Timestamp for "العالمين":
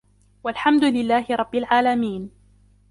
1.55-2.31